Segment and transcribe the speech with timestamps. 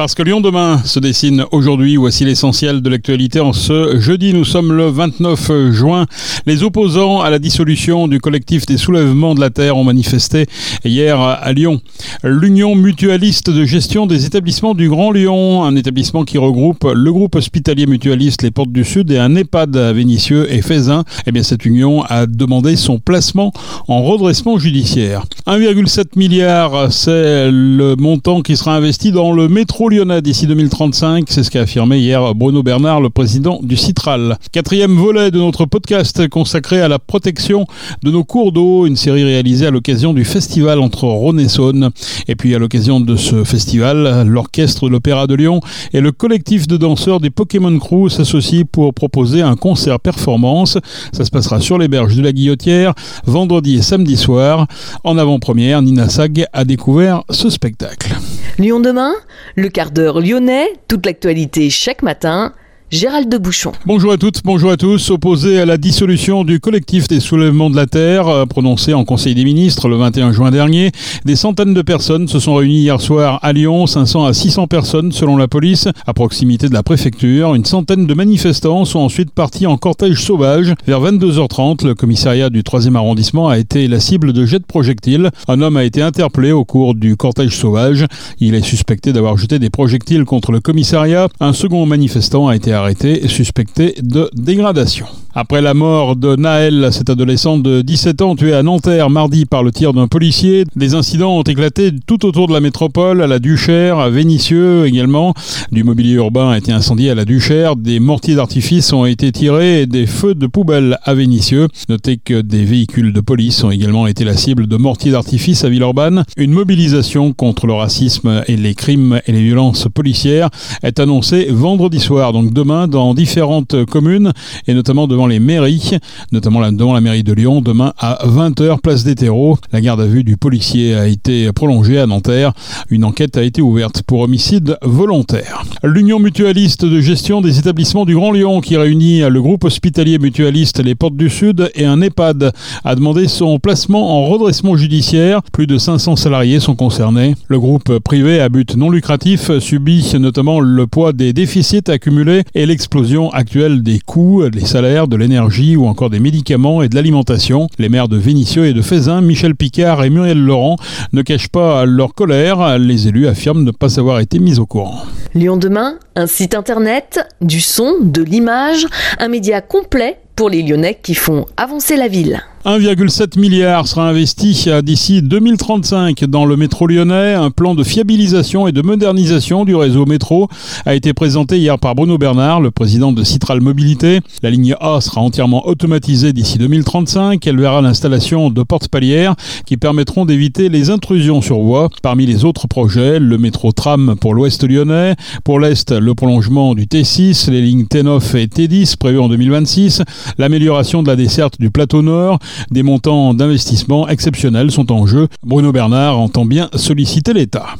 [0.00, 4.32] Parce que Lyon demain se dessine aujourd'hui, voici l'essentiel de l'actualité en ce jeudi.
[4.32, 6.06] Nous sommes le 29 juin.
[6.46, 10.46] Les opposants à la dissolution du collectif des soulèvements de la Terre ont manifesté
[10.86, 11.82] hier à Lyon.
[12.24, 17.34] L'Union mutualiste de gestion des établissements du Grand Lyon, un établissement qui regroupe le groupe
[17.34, 21.04] hospitalier mutualiste Les Portes du Sud et un EHPAD à Vénissieux et Fézin.
[21.26, 23.52] Eh bien, cette union a demandé son placement
[23.86, 25.26] en redressement judiciaire.
[25.46, 31.24] 1,7 milliard, c'est le montant qui sera investi dans le métro lyonnais d'ici 2035.
[31.28, 34.38] C'est ce qu'a affirmé hier Bruno Bernard, le président du Citral.
[34.52, 37.66] Quatrième volet de notre podcast consacré à la protection
[38.02, 41.90] de nos cours d'eau, une série réalisée à l'occasion du festival entre Rhône et Saône.
[42.28, 45.60] Et puis à l'occasion de ce festival, l'orchestre de l'Opéra de Lyon
[45.92, 50.78] et le collectif de danseurs des Pokémon Crew s'associent pour proposer un concert performance.
[51.12, 52.94] Ça se passera sur les berges de la Guillotière,
[53.26, 54.68] vendredi et samedi soir.
[55.02, 58.16] En avant-première, Nina Sag a découvert ce spectacle.
[58.58, 59.12] Lyon demain,
[59.56, 62.52] le quart d'heure lyonnais, toute l'actualité chaque matin.
[62.90, 63.70] Gérald de Bouchon.
[63.86, 65.10] Bonjour à toutes, bonjour à tous.
[65.10, 69.36] Opposé à la dissolution du collectif des soulèvements de la Terre, euh, prononcé en Conseil
[69.36, 70.90] des ministres le 21 juin dernier,
[71.24, 75.12] des centaines de personnes se sont réunies hier soir à Lyon, 500 à 600 personnes
[75.12, 77.54] selon la police, à proximité de la préfecture.
[77.54, 80.74] Une centaine de manifestants sont ensuite partis en cortège sauvage.
[80.84, 85.30] Vers 22h30, le commissariat du 3e arrondissement a été la cible de jets de projectiles.
[85.46, 88.04] Un homme a été interpellé au cours du cortège sauvage.
[88.40, 91.28] Il est suspecté d'avoir jeté des projectiles contre le commissariat.
[91.38, 95.06] Un second manifestant a été arrêté, suspecté de dégradation.
[95.32, 99.62] Après la mort de Naël, cet adolescent de 17 ans tué à Nanterre mardi par
[99.62, 103.38] le tir d'un policier, des incidents ont éclaté tout autour de la métropole, à la
[103.38, 105.32] Duchère, à Vénissieux également.
[105.70, 109.82] Du mobilier urbain a été incendié à la Duchère, des mortiers d'artifice ont été tirés
[109.82, 111.68] et des feux de poubelle à Vénissieux.
[111.88, 115.68] Notez que des véhicules de police ont également été la cible de mortiers d'artifice à
[115.68, 116.24] Villeurbanne.
[116.38, 120.50] Une mobilisation contre le racisme et les crimes et les violences policières
[120.82, 124.32] est annoncée vendredi soir, donc demain dans différentes communes
[124.66, 125.98] et notamment devant les mairies,
[126.32, 129.58] notamment devant la mairie de Lyon, demain à 20h, place des terreaux.
[129.72, 132.52] La garde à vue du policier a été prolongée à Nanterre.
[132.90, 135.64] Une enquête a été ouverte pour homicide volontaire.
[135.82, 140.82] L'Union mutualiste de gestion des établissements du Grand Lyon, qui réunit le groupe hospitalier mutualiste
[140.82, 142.52] Les Portes du Sud et un EHPAD,
[142.84, 145.42] a demandé son placement en redressement judiciaire.
[145.52, 147.34] Plus de 500 salariés sont concernés.
[147.48, 153.30] Le groupe privé à but non lucratif subit notamment le poids des déficits accumulés l'explosion
[153.30, 157.68] actuelle des coûts, des salaires, de l'énergie ou encore des médicaments et de l'alimentation.
[157.78, 160.76] Les maires de Vénissieux et de Fézin, Michel Picard et Muriel Laurent,
[161.12, 162.78] ne cachent pas leur colère.
[162.78, 165.02] Les élus affirment ne pas avoir été mis au courant.
[165.34, 168.86] Lyon demain, un site internet, du son, de l'image,
[169.18, 172.42] un média complet pour les Lyonnais qui font avancer la ville.
[172.66, 177.32] 1,7 milliard sera investi d'ici 2035 dans le métro lyonnais.
[177.32, 180.46] Un plan de fiabilisation et de modernisation du réseau métro
[180.84, 184.20] a été présenté hier par Bruno Bernard, le président de Citral Mobilité.
[184.42, 187.46] La ligne A sera entièrement automatisée d'ici 2035.
[187.46, 191.88] Elle verra l'installation de portes palières qui permettront d'éviter les intrusions sur voie.
[192.02, 195.16] Parmi les autres projets, le métro tram pour l'ouest lyonnais.
[195.44, 200.02] Pour l'est, le prolongement du T6, les lignes T9 et T10 prévues en 2026.
[200.36, 202.38] L'amélioration de la desserte du plateau nord
[202.70, 205.28] des montants d'investissement exceptionnels sont en jeu.
[205.44, 207.76] Bruno Bernard entend bien solliciter l'État.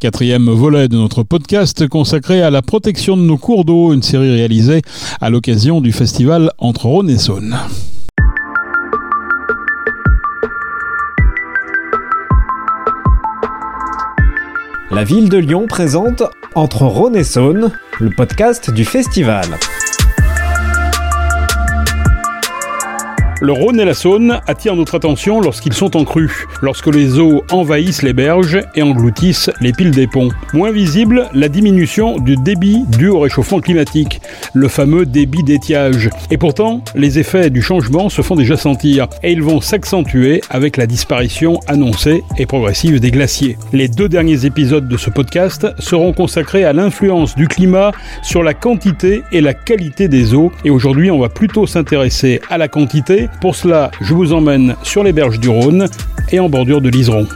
[0.00, 4.32] Quatrième volet de notre podcast consacré à la protection de nos cours d'eau, une série
[4.32, 4.82] réalisée
[5.20, 7.56] à l'occasion du festival entre Rhône et Saône.
[14.90, 16.22] La ville de Lyon présente
[16.54, 19.46] Entre Rhône et Saône, le podcast du festival.
[23.40, 27.42] Le Rhône et la Saône attirent notre attention lorsqu'ils sont en crue, lorsque les eaux
[27.50, 30.28] envahissent les berges et engloutissent les piles des ponts.
[30.52, 34.20] Moins visible, la diminution du débit dû au réchauffement climatique,
[34.54, 36.10] le fameux débit d'étiage.
[36.30, 40.76] Et pourtant, les effets du changement se font déjà sentir, et ils vont s'accentuer avec
[40.76, 43.58] la disparition annoncée et progressive des glaciers.
[43.72, 47.90] Les deux derniers épisodes de ce podcast seront consacrés à l'influence du climat
[48.22, 52.58] sur la quantité et la qualité des eaux, et aujourd'hui on va plutôt s'intéresser à
[52.58, 55.86] la quantité pour cela, je vous emmène sur les berges du Rhône
[56.30, 57.26] et en bordure de l'Iseron.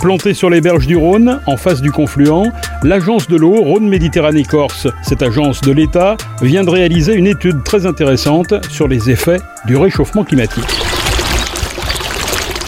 [0.00, 2.50] Plantée sur les berges du Rhône, en face du confluent,
[2.82, 7.62] l'agence de l'eau Rhône Méditerranée Corse, cette agence de l'État, vient de réaliser une étude
[7.62, 10.64] très intéressante sur les effets du réchauffement climatique.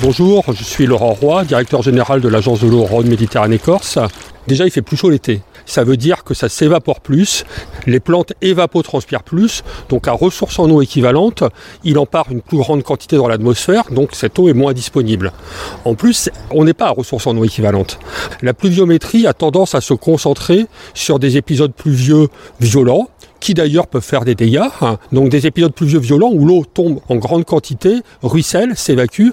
[0.01, 3.99] Bonjour, je suis Laurent Roy, directeur général de l'agence de l'eau Rhône Méditerranée Corse.
[4.47, 5.41] Déjà, il fait plus chaud l'été.
[5.67, 7.45] Ça veut dire que ça s'évapore plus,
[7.87, 11.45] les plantes évapotranspirent plus, donc à ressource en eau équivalente,
[11.85, 15.33] il en part une plus grande quantité dans l'atmosphère, donc cette eau est moins disponible.
[15.85, 17.99] En plus, on n'est pas à ressource en eau équivalente.
[18.43, 22.29] La pluviométrie a tendance à se concentrer sur des épisodes pluvieux
[22.61, 23.09] violents,
[23.45, 24.71] qui d'ailleurs peuvent faire des dégâts.
[24.81, 24.97] Hein.
[25.13, 29.29] Donc des épisodes pluvieux violents où l'eau tombe en grande quantité, ruisselle, s'évacue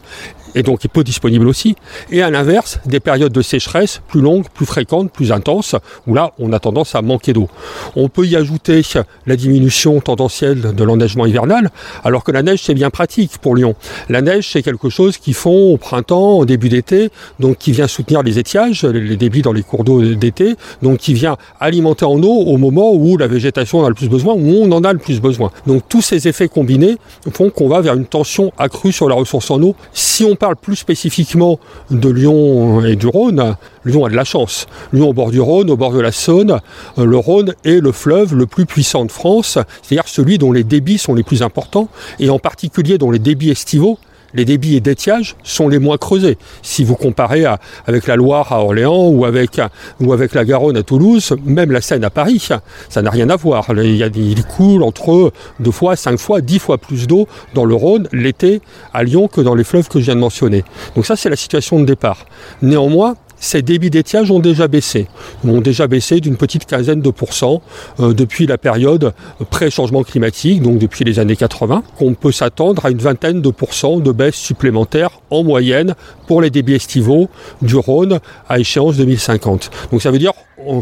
[0.56, 1.75] et donc est peu disponible aussi.
[2.12, 5.75] Et à l'inverse, des périodes de sécheresse plus longues, plus fréquentes, plus intenses,
[6.07, 7.48] où là, on a tendance à manquer d'eau.
[7.95, 8.81] On peut y ajouter
[9.25, 11.69] la diminution tendancielle de l'enneigement hivernal,
[12.03, 13.75] alors que la neige, c'est bien pratique pour Lyon.
[14.09, 17.09] La neige, c'est quelque chose qu'ils font au printemps, au début d'été,
[17.39, 21.13] donc qui vient soutenir les étiages, les débits dans les cours d'eau d'été, donc qui
[21.13, 24.56] vient alimenter en eau au moment où la végétation en a le plus besoin, où
[24.62, 25.51] on en a le plus besoin.
[25.68, 26.98] Donc tous ces effets combinés
[27.33, 29.75] font qu'on va vers une tension accrue sur la ressource en eau.
[29.94, 31.60] Si on parle plus spécifiquement
[31.92, 33.56] de Lyon et du Rhône,
[33.86, 34.66] Lyon a de la chance.
[34.92, 36.60] Lyon au bord du Rhône, au bord de la Saône,
[36.98, 40.64] euh, le Rhône est le fleuve le plus puissant de France, c'est-à-dire celui dont les
[40.64, 41.90] débits sont les plus importants,
[42.20, 44.00] et en particulier dont les débits estivaux
[44.33, 46.38] les débits et d'étiage sont les moins creusés.
[46.62, 47.45] Si vous comparez
[47.88, 52.10] avec la Loire à Orléans ou avec, la Garonne à Toulouse, même la Seine à
[52.10, 52.48] Paris,
[52.89, 53.68] ça n'a rien à voir.
[53.69, 57.75] Il, y il coule entre deux fois, cinq fois, dix fois plus d'eau dans le
[57.75, 58.62] Rhône l'été
[58.94, 60.63] à Lyon que dans les fleuves que je viens de mentionner.
[60.95, 62.25] Donc ça, c'est la situation de départ.
[62.62, 65.08] Néanmoins, ces débits d'étiage ont déjà baissé,
[65.46, 67.62] ont déjà baissé d'une petite quinzaine de pourcents
[68.00, 69.14] euh, depuis la période
[69.50, 74.00] pré-changement climatique, donc depuis les années 80, qu'on peut s'attendre à une vingtaine de pourcents
[74.00, 75.96] de baisse supplémentaire en moyenne
[76.28, 77.30] pour les débits estivaux
[77.64, 79.72] du Rhône à échéance 2050.
[79.92, 80.34] Donc ça veut dire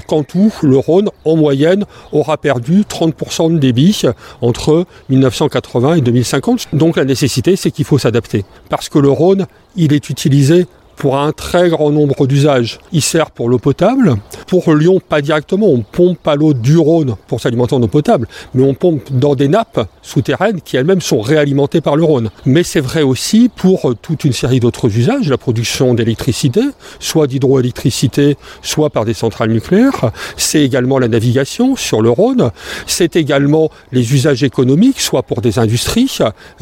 [0.08, 4.02] qu'en tout, le Rhône, en moyenne, aura perdu 30% de débit
[4.42, 6.68] entre 1980 et 2050.
[6.74, 8.44] Donc la nécessité, c'est qu'il faut s'adapter.
[8.70, 9.46] Parce que le Rhône,
[9.76, 10.66] il est utilisé
[11.00, 12.78] pour un très grand nombre d'usages.
[12.92, 14.18] Il sert pour l'eau potable.
[14.48, 15.68] Pour Lyon, pas directement.
[15.68, 19.34] On pompe pas l'eau du Rhône pour s'alimenter en eau potable, mais on pompe dans
[19.34, 22.30] des nappes souterraines qui elles-mêmes sont réalimentées par le Rhône.
[22.46, 26.62] Mais c'est vrai aussi pour toute une série d'autres usages, la production d'électricité,
[27.00, 30.12] soit d'hydroélectricité, soit par des centrales nucléaires.
[30.36, 32.52] C'est également la navigation sur le Rhône.
[32.88, 36.20] C'est également les usages économiques, soit pour des industries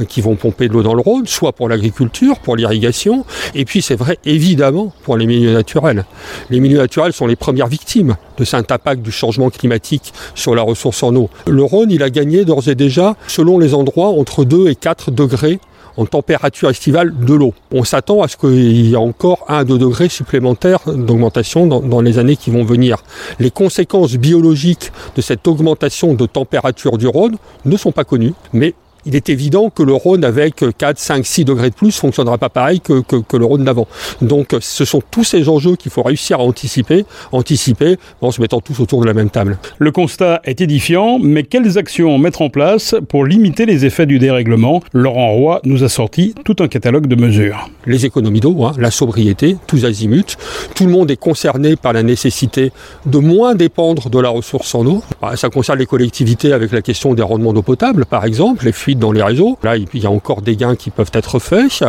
[0.07, 3.25] qui vont pomper de l'eau dans le Rhône, soit pour l'agriculture, pour l'irrigation.
[3.55, 6.05] Et puis c'est vrai évidemment pour les milieux naturels.
[6.49, 10.61] Les milieux naturels sont les premières victimes de cet impact du changement climatique sur la
[10.61, 11.29] ressource en eau.
[11.47, 15.11] Le Rhône, il a gagné d'ores et déjà, selon les endroits, entre 2 et 4
[15.11, 15.59] degrés
[15.97, 17.53] en température estivale de l'eau.
[17.71, 21.81] On s'attend à ce qu'il y ait encore 1 à 2 degrés supplémentaires d'augmentation dans,
[21.81, 23.03] dans, les années qui vont venir.
[23.39, 28.75] Les conséquences biologiques de cette augmentation de température du Rhône ne sont pas connues, mais
[29.07, 32.37] il est évident que le Rhône avec 4, 5, 6 degrés de plus ne fonctionnera
[32.37, 33.01] pas pareil que,
[33.37, 33.87] le Rhône d'avant.
[34.21, 38.59] Donc ce sont tous ces enjeux qu'il faut réussir à anticiper, anticiper en se mettant
[38.59, 39.57] tous autour de la même table.
[39.79, 44.19] Le constat est édifiant, mais quelles actions mettre en place pour limiter les effets du
[44.19, 44.83] dérèglement?
[44.91, 47.69] Laurent Roy nous a sorti tout un catalogue de mesures.
[47.85, 50.35] Les économies d'eau, hein, la sobriété, tous azimuts.
[50.75, 52.73] Tout le monde est concerné par la nécessité
[53.05, 55.01] de moins dépendre de la ressource en eau.
[55.21, 58.73] Bah, ça concerne les collectivités avec la question des rendements d'eau potable, par exemple, les
[58.73, 59.57] fuites dans les réseaux.
[59.63, 61.83] Là, il y a encore des gains qui peuvent être faits.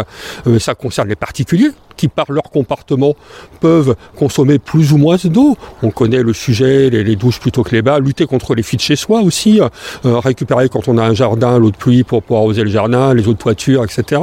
[0.46, 3.14] Euh, ça concerne les particuliers qui, par leur comportement,
[3.60, 5.56] peuvent consommer plus ou moins d'eau.
[5.82, 8.96] On connaît le sujet, les, douches plutôt que les bas, lutter contre les fuites chez
[8.96, 12.62] soi aussi, euh, récupérer quand on a un jardin l'eau de pluie pour pouvoir arroser
[12.62, 14.22] le jardin, les eaux de toiture, etc.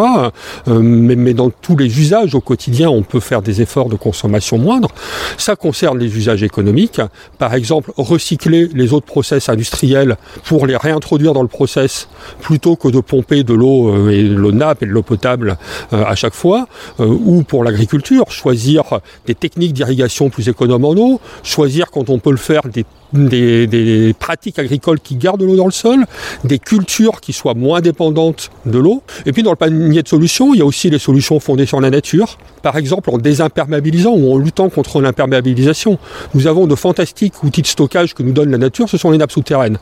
[0.68, 4.58] Euh, mais, dans tous les usages au quotidien, on peut faire des efforts de consommation
[4.58, 4.90] moindre.
[5.38, 7.02] Ça concerne les usages économiques.
[7.38, 10.16] Par exemple, recycler les de process industriels
[10.46, 12.08] pour les réintroduire dans le process
[12.40, 15.58] plutôt que de pomper de l'eau euh, et de l'eau nappe et de l'eau potable
[15.92, 16.68] à chaque fois,
[17.00, 22.32] ou pour l'agriculture, choisir des techniques d'irrigation plus économes en eau, choisir quand on peut
[22.32, 26.06] le faire des des, pratiques agricoles qui gardent l'eau dans le sol,
[26.44, 29.04] des cultures qui soient moins dépendantes de l'eau.
[29.26, 31.82] Et puis dans le panier de solutions, il y a aussi les solutions fondées sur
[31.82, 32.38] la nature.
[32.62, 35.98] Par exemple, en désimperméabilisant ou en luttant contre l'imperméabilisation.
[36.34, 39.18] Nous avons de fantastiques outils de stockage que nous donne la nature, ce sont les
[39.18, 39.78] nappes souterraines.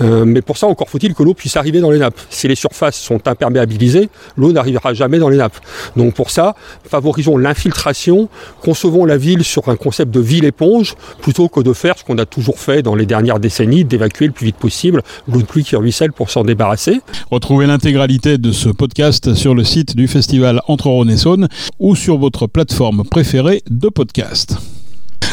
[0.00, 2.20] Euh, mais pour ça, encore faut-il que l'eau puisse arriver dans les nappes.
[2.30, 5.58] Si les surfaces sont imperméabilisées, l'eau n'arrivera jamais dans les nappes.
[5.96, 6.54] Donc pour ça,
[6.88, 8.28] favorisons l'infiltration,
[8.62, 12.18] concevons la ville sur un concept de ville éponge, plutôt que de faire ce qu'on
[12.18, 15.64] a toujours fait dans les dernières décennies d'évacuer le plus vite possible l'eau de pluie
[15.64, 17.00] qui ruisselle pour s'en débarrasser.
[17.30, 21.48] Retrouvez l'intégralité de ce podcast sur le site du festival Entre Rhône et Saône
[21.78, 24.77] ou sur votre plateforme préférée de podcast.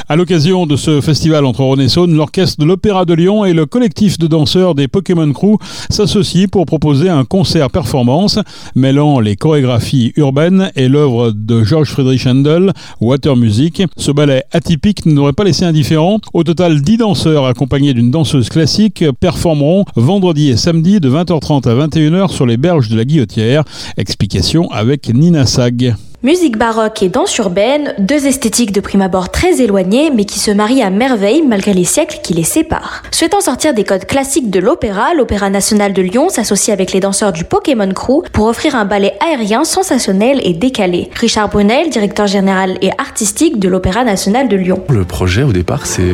[0.07, 3.53] À l'occasion de ce festival entre Rhône et Saône, l'orchestre de l'Opéra de Lyon et
[3.53, 5.57] le collectif de danseurs des Pokémon Crew
[5.89, 8.37] s'associent pour proposer un concert performance
[8.75, 12.71] mêlant les chorégraphies urbaines et l'œuvre de George Friedrich Handel,
[13.01, 13.81] Water Music.
[13.97, 16.19] Ce ballet atypique n'aurait pas laissé indifférent.
[16.35, 21.87] Au total, 10 danseurs accompagnés d'une danseuse classique performeront vendredi et samedi de 20h30 à
[21.87, 23.63] 21h sur les berges de la Guillotière.
[23.97, 25.95] Explication avec Nina Sag.
[26.25, 30.49] Musique baroque et danse urbaine, deux esthétiques de prime abord très éloignées, mais qui se
[30.49, 33.03] marient à merveille malgré les siècles qui les séparent.
[33.11, 37.31] Souhaitant sortir des codes classiques de l'opéra, l'Opéra national de Lyon s'associe avec les danseurs
[37.31, 41.11] du Pokémon Crew pour offrir un ballet aérien sensationnel et décalé.
[41.13, 44.83] Richard Brunel, directeur général et artistique de l'Opéra national de Lyon.
[44.89, 46.11] Le projet au départ, c'est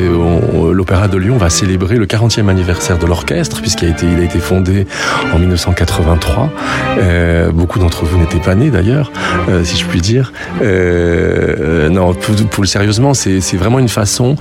[0.72, 4.86] l'Opéra de Lyon va célébrer le 40e anniversaire de l'orchestre, puisqu'il a été, fondé
[5.32, 6.50] en 1983.
[6.98, 9.10] Euh, beaucoup d'entre vous n'étaient pas nés d'ailleurs,
[9.48, 10.32] euh, si je puis dire.
[10.60, 14.36] Euh, non, pour, le sérieusement, c'est vraiment une façon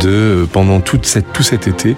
[0.00, 1.96] de, pendant tout cet été,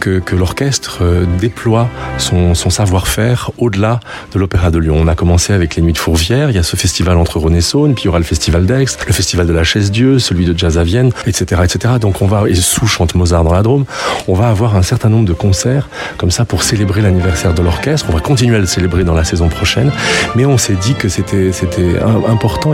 [0.00, 4.00] que, l'orchestre euh, déploie son, savoir-faire au-delà
[4.32, 4.96] de l'Opéra de Lyon.
[4.98, 7.56] On a commencé avec les Nuits de Fourvière, il y a ce festival entre Rhône
[7.56, 10.46] et Saône, puis il y aura le festival d'Aix, le festival de la Chaise-Dieu, celui
[10.46, 11.94] de Jazz à Vienne, etc., etc.
[12.00, 13.84] Donc on va, et sous chante Mozart dans la Drôme,
[14.28, 18.06] on va avoir un certain nombre de concerts comme ça pour célébrer l'anniversaire de l'orchestre.
[18.08, 19.90] On va continuer à le célébrer dans la saison prochaine,
[20.36, 21.98] mais on s'est dit que c'était c'était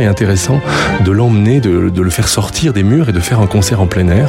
[0.00, 0.61] et intéressant
[1.05, 4.09] de l'emmener, de, le faire sortir des murs et de faire un concert en plein
[4.09, 4.28] air.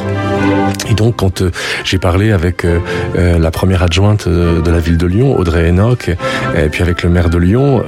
[0.89, 1.51] Et donc, quand euh,
[1.83, 2.79] j'ai parlé avec euh,
[3.17, 6.09] euh la première adjointe de la ville de Lyon, Audrey Enoch,
[6.55, 7.83] et puis avec le maire de Lyon,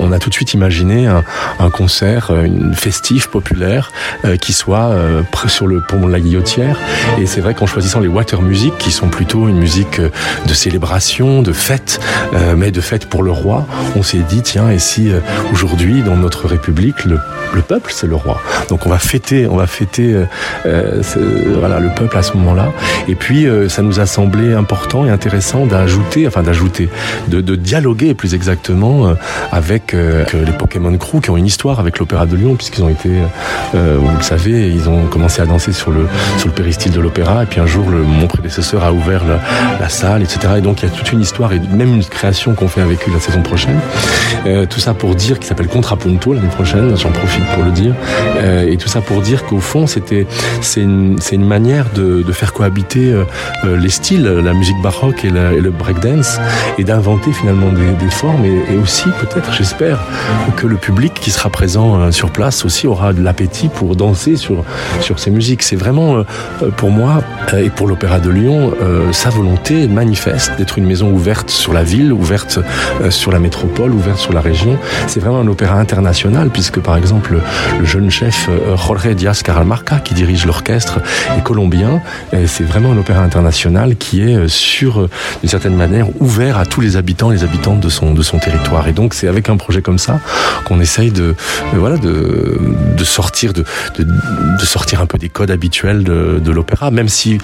[0.00, 3.92] on a tout de suite imaginé un, concert, une festif populaire,
[4.40, 4.94] qui soit
[5.46, 6.78] sur le pont de la Guillotière.
[7.20, 11.42] Et c'est vrai qu'en choisissant les water music, qui sont plutôt une musique de célébration,
[11.42, 12.00] de fête,
[12.56, 13.66] mais de fête pour le roi,
[13.96, 15.10] on s'est dit tiens, et si
[15.52, 17.18] aujourd'hui, dans notre République, le,
[17.54, 18.40] le peuple, c'est le roi.
[18.68, 20.16] Donc on va fêter, on va fêter
[20.64, 22.72] voilà, le peuple à ce moment-là.
[23.08, 26.88] Et puis euh, ça nous a semblé important et intéressant d'ajouter, enfin d'ajouter,
[27.28, 29.14] de, dialoguer plus exactement euh,
[29.52, 33.10] avec les Pokémon Crew qui ont une histoire avec l'Opéra de Lyon puisqu'ils ont été,
[33.72, 36.06] vous le savez, ils ont commencé à danser sur le
[36.38, 39.22] sur le péristyle de l'opéra et puis un jour mon prédécesseur a ouvert
[39.80, 40.54] la, salle, etc.
[40.58, 43.08] Et donc il y a toute une histoire et même une création qu'on fait avec
[43.08, 43.78] eux la saison prochaine.
[44.68, 47.94] tout ça pour dire qu'il s'appelle Contrapunto l'année prochaine, j'en profite pour le dire.
[48.36, 50.26] Euh, et tout ça pour dire qu'au fond, c'était
[50.60, 53.24] c'est une, une manière de, de faire cohabiter euh,
[53.64, 56.38] euh, les styles, la musique baroque et, la, et le breakdance,
[56.78, 58.44] et d'inventer finalement des, formes.
[58.44, 59.98] Et, et aussi, peut-être, j'espère,
[60.56, 64.36] que le public qui sera présent euh, sur place aussi aura de l'appétit pour danser
[64.36, 64.64] sur,
[65.00, 65.62] sur ces musiques.
[65.62, 66.24] C'est vraiment,
[66.76, 67.22] pour moi,
[67.56, 68.72] et pour l'Opéra de Lyon,
[69.12, 72.60] sa volonté manifeste d'être une maison ouverte sur la ville, ouverte
[73.10, 74.78] sur la métropole, ouverte sur la région.
[75.06, 77.38] C'est vraiment un opéra international, puisque par exemple,
[77.78, 81.00] le jeune chef Jorge Diaz Caralmarca, qui dirige l'orchestre,
[81.36, 81.95] est colombien.
[82.46, 85.10] C'est vraiment un opéra international qui est euh, sur, euh,
[85.40, 88.86] d'une certaine manière, ouvert à tous les habitants, les habitantes de son, territoire.
[88.88, 90.20] Et donc, c'est avec un projet comme ça
[90.64, 91.34] qu'on essaye de,
[91.72, 93.52] de sortir,
[95.00, 97.38] un peu des codes habituels de, l'opéra, même si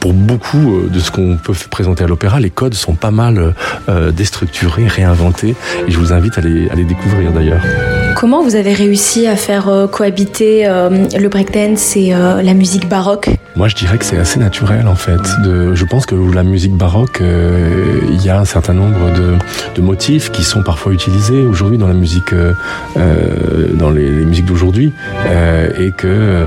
[0.00, 3.54] pour beaucoup de ce qu'on peut présenter à l'opéra, les codes sont pas mal
[3.88, 5.54] euh, déstructurés, réinventés.
[5.86, 7.62] Et je vous invite à les découvrir d'ailleurs.
[8.16, 12.88] Comment vous avez réussi à faire euh, cohabiter euh, le breakdance et euh, la musique
[12.88, 13.30] baroque?
[13.56, 15.20] Moi, je dirais que c'est assez naturel en fait.
[15.44, 20.42] Je pense que la musique baroque, il y a un certain nombre de, motifs qui
[20.42, 22.34] sont parfois utilisés aujourd'hui dans la musique,
[22.94, 24.92] dans les, musiques d'aujourd'hui,
[25.78, 26.46] et que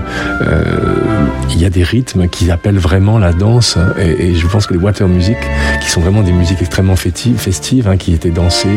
[1.52, 3.78] il y a des rythmes qui appellent vraiment la danse.
[4.00, 5.38] Et, je pense que les water music,
[5.82, 8.70] qui sont vraiment des musiques extrêmement festives hein, qui étaient dansées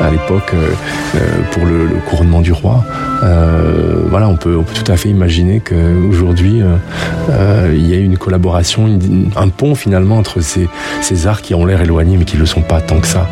[0.00, 0.52] à l'époque
[1.52, 2.00] pour le, le
[2.42, 2.84] du roi.
[3.22, 6.76] Euh, voilà, on peut, tout à fait imaginer qu'aujourd'hui, euh,
[7.30, 8.98] euh, il y a une collaboration,
[9.36, 10.68] un pont finalement entre ces,
[11.26, 13.28] arts qui ont l'air éloignés mais qui ne le sont pas tant que ça.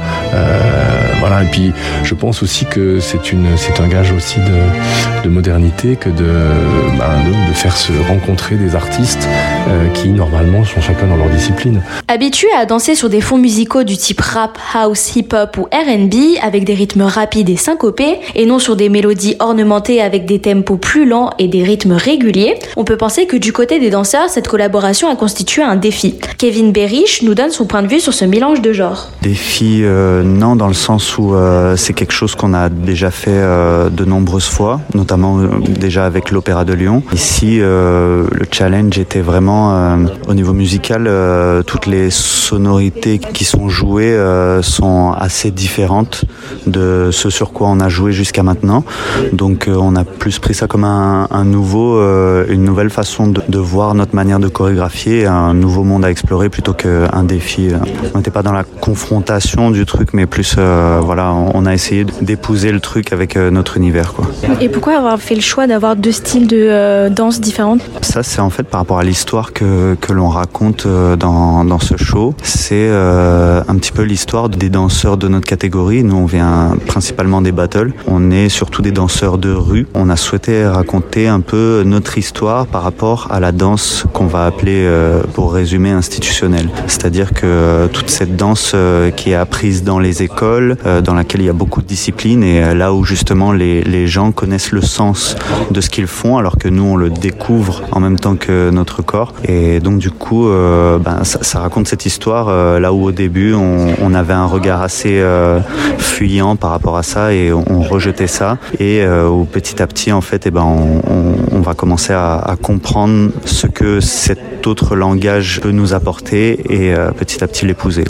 [1.21, 1.73] Voilà, et puis
[2.03, 7.77] je pense aussi que c'est un gage aussi de, de modernité que bah, de faire
[7.77, 9.29] se rencontrer des artistes
[9.69, 11.83] euh, qui normalement sont chacun dans leur discipline.
[12.09, 16.65] Habitué à danser sur des fonds musicaux du type rap, house, hip-hop ou R&B avec
[16.65, 21.07] des rythmes rapides et syncopés et non sur des mélodies ornementées avec des tempos plus
[21.07, 25.09] lents et des rythmes réguliers, on peut penser que du côté des danseurs, cette collaboration
[25.09, 26.19] a constitué un défi.
[26.39, 29.09] Kevin Berich nous donne son point de vue sur ce mélange de genres.
[29.23, 33.31] Défi, euh, non, dans le sens où euh, c'est quelque chose qu'on a déjà fait
[33.33, 37.03] euh, de nombreuses fois, notamment euh, déjà avec l'Opéra de Lyon.
[37.13, 43.45] Ici, euh, le challenge était vraiment euh, au niveau musical, euh, toutes les sonorités qui
[43.45, 46.25] sont jouées euh, sont assez différentes
[46.67, 48.85] de ce sur quoi on a joué jusqu'à maintenant.
[49.33, 52.01] Donc on a plus pris ça comme un, un nouveau,
[52.49, 56.49] une nouvelle façon de, de, voir notre manière de chorégraphier, un nouveau monde à explorer
[56.49, 57.69] plutôt qu'un défi.
[58.15, 62.73] On n'était pas dans la confrontation du truc, mais plus, voilà, on a essayé d'épouser
[62.73, 64.13] le truc avec notre univers.
[64.13, 64.27] Quoi.
[64.61, 68.51] Et pourquoi avoir fait le choix d'avoir deux styles de danse différentes Ça, c'est en
[68.51, 72.35] fait par rapport à l'histoire que, l'on raconte euh, dans, ce show.
[72.43, 76.03] C'est euh, un petit peu l'histoire des danseurs de notre catégorie.
[76.05, 77.93] Nous, on vient principalement des battles.
[78.07, 79.87] On est surtout des danseurs de rue.
[79.95, 84.47] On a souhaité raconter un peu notre histoire par rapport à la danse qu'on va
[84.47, 86.69] appeler, euh, pour résumer, institutionnelle.
[86.87, 88.75] C'est-à-dire que toute cette danse
[89.17, 92.75] qui est apprise dans les écoles, dans laquelle il y a beaucoup de disciplines et
[92.75, 95.37] là où justement les gens connaissent le sens
[95.71, 99.03] de ce qu'ils font alors que nous on le découvre en même temps que notre
[99.03, 99.30] corps.
[99.45, 103.55] Et donc du coup, euh, ben, ça, raconte cette histoire euh, là où au début
[103.55, 105.61] on, avait un regard assez euh,
[105.99, 108.59] fuyant par rapport à ça et on, rejetait ça.
[108.79, 113.31] Et où petit à petit en fait, eh ben, on, va commencer à, à, comprendre
[113.45, 118.05] ce que cet autre langage peut nous apporter et petit à petit l'épouser.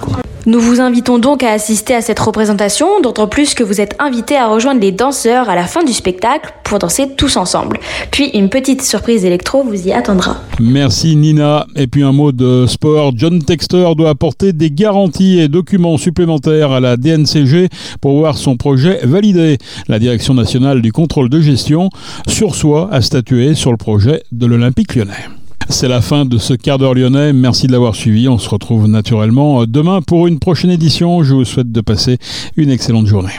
[0.47, 4.37] Nous vous invitons donc à assister à cette représentation, d'autant plus que vous êtes invités
[4.37, 7.79] à rejoindre les danseurs à la fin du spectacle pour danser tous ensemble.
[8.11, 10.39] Puis une petite surprise électro vous y attendra.
[10.59, 11.67] Merci Nina.
[11.77, 13.13] Et puis un mot de sport.
[13.17, 17.69] John Texter doit apporter des garanties et documents supplémentaires à la DNCG
[18.01, 19.59] pour voir son projet validé.
[19.89, 21.91] La Direction nationale du contrôle de gestion
[22.27, 25.40] sur soi a statué sur le projet de l'Olympique lyonnais.
[25.71, 27.33] C'est la fin de ce quart d'heure lyonnais.
[27.33, 28.29] Merci de l'avoir suivi.
[28.29, 31.23] On se retrouve naturellement demain pour une prochaine édition.
[31.23, 32.19] Je vous souhaite de passer
[32.57, 33.33] une excellente journée.